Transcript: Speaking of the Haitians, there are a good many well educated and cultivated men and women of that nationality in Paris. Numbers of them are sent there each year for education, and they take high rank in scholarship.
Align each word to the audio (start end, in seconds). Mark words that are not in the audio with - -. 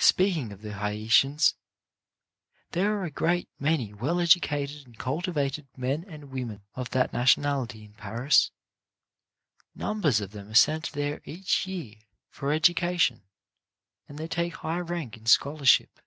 Speaking 0.00 0.50
of 0.50 0.60
the 0.62 0.72
Haitians, 0.72 1.54
there 2.72 2.98
are 2.98 3.04
a 3.04 3.12
good 3.12 3.46
many 3.60 3.94
well 3.94 4.18
educated 4.18 4.84
and 4.84 4.98
cultivated 4.98 5.68
men 5.76 6.02
and 6.02 6.32
women 6.32 6.62
of 6.74 6.90
that 6.90 7.12
nationality 7.12 7.84
in 7.84 7.92
Paris. 7.92 8.50
Numbers 9.72 10.20
of 10.20 10.32
them 10.32 10.48
are 10.48 10.54
sent 10.54 10.90
there 10.90 11.20
each 11.24 11.64
year 11.64 11.94
for 12.28 12.50
education, 12.52 13.22
and 14.08 14.18
they 14.18 14.26
take 14.26 14.54
high 14.56 14.80
rank 14.80 15.16
in 15.16 15.26
scholarship. 15.26 16.00